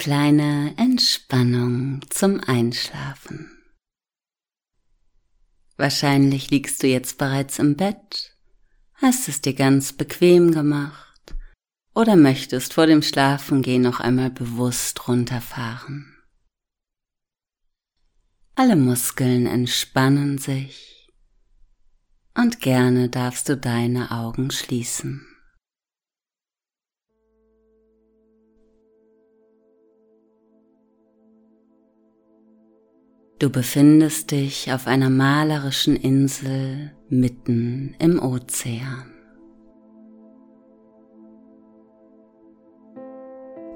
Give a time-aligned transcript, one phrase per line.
[0.00, 3.50] kleine Entspannung zum Einschlafen.
[5.76, 8.34] Wahrscheinlich liegst du jetzt bereits im Bett,
[8.94, 11.34] hast es dir ganz bequem gemacht
[11.94, 16.16] oder möchtest vor dem Schlafengehen noch einmal bewusst runterfahren.
[18.54, 21.10] Alle Muskeln entspannen sich
[22.34, 25.29] und gerne darfst du deine Augen schließen.
[33.40, 39.10] Du befindest dich auf einer malerischen Insel mitten im Ozean.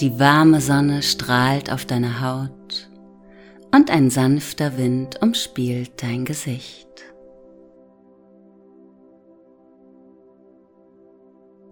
[0.00, 2.90] Die warme Sonne strahlt auf deine Haut
[3.70, 6.88] und ein sanfter Wind umspielt dein Gesicht.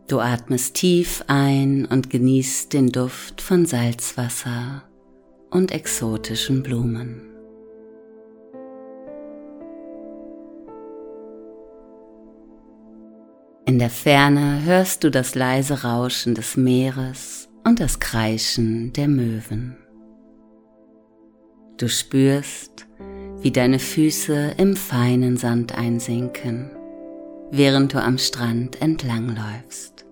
[0.08, 4.82] Du atmest tief ein und genießt den Duft von Salzwasser
[5.48, 7.37] und exotischen Blumen.
[13.78, 19.76] In der Ferne hörst du das leise Rauschen des Meeres und das Kreischen der Möwen.
[21.76, 22.88] Du spürst,
[23.40, 26.72] wie deine Füße im feinen Sand einsinken,
[27.52, 30.04] während du am Strand entlangläufst.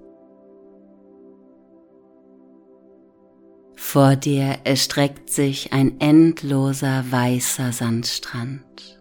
[3.75, 8.96] Vor dir erstreckt sich ein endloser weißer Sandstrand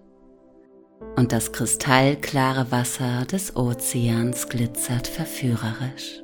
[1.16, 6.22] und das kristallklare Wasser des Ozeans glitzert verführerisch.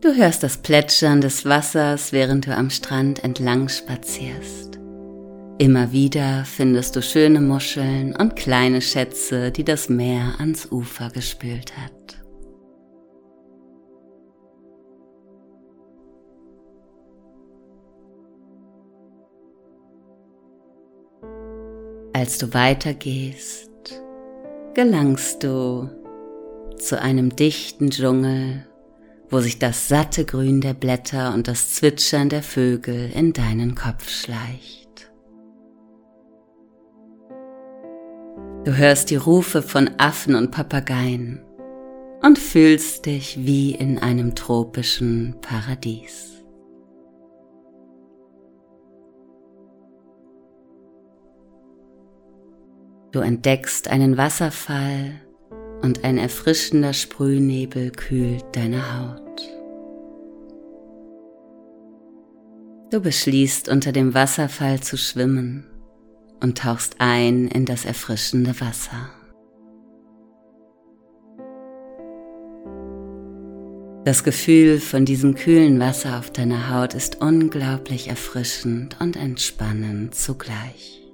[0.00, 4.78] Du hörst das Plätschern des Wassers, während du am Strand entlang spazierst.
[5.58, 11.76] Immer wieder findest du schöne Muscheln und kleine Schätze, die das Meer ans Ufer gespült
[11.76, 12.17] hat.
[22.18, 23.70] Als du weitergehst,
[24.74, 25.88] gelangst du
[26.76, 28.66] zu einem dichten Dschungel,
[29.30, 34.10] wo sich das satte Grün der Blätter und das Zwitschern der Vögel in deinen Kopf
[34.10, 35.12] schleicht.
[38.64, 41.40] Du hörst die Rufe von Affen und Papageien
[42.20, 46.37] und fühlst dich wie in einem tropischen Paradies.
[53.10, 55.20] Du entdeckst einen Wasserfall
[55.80, 59.40] und ein erfrischender Sprühnebel kühlt deine Haut.
[62.90, 65.64] Du beschließt unter dem Wasserfall zu schwimmen
[66.40, 69.10] und tauchst ein in das erfrischende Wasser.
[74.04, 81.07] Das Gefühl von diesem kühlen Wasser auf deiner Haut ist unglaublich erfrischend und entspannend zugleich.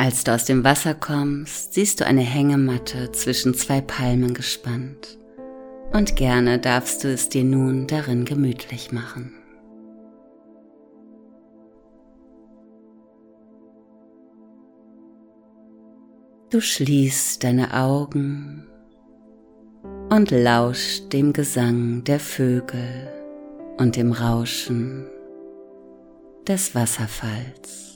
[0.00, 5.18] Als du aus dem Wasser kommst, siehst du eine Hängematte zwischen zwei Palmen gespannt
[5.92, 9.32] und gerne darfst du es dir nun darin gemütlich machen.
[16.50, 18.68] Du schließt deine Augen
[20.10, 23.08] und lauscht dem Gesang der Vögel
[23.78, 25.08] und dem Rauschen
[26.46, 27.87] des Wasserfalls.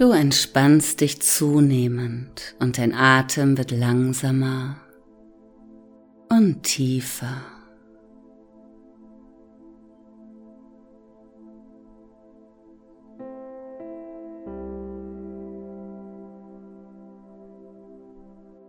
[0.00, 4.76] Du entspannst dich zunehmend und dein Atem wird langsamer
[6.30, 7.42] und tiefer.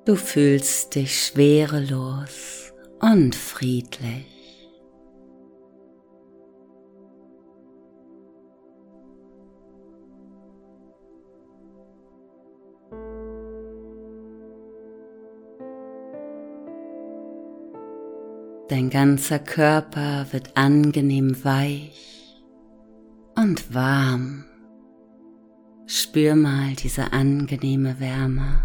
[0.04, 4.41] Du fühlst dich schwerelos und friedlich.
[18.72, 22.42] Dein ganzer Körper wird angenehm weich
[23.36, 24.46] und warm.
[25.88, 28.62] Spür mal diese angenehme Wärme.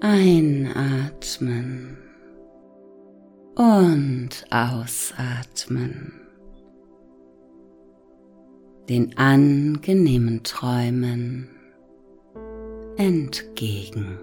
[0.00, 1.96] Einatmen
[3.54, 6.12] und ausatmen.
[8.88, 11.55] Den angenehmen Träumen
[12.96, 14.18] entgegen.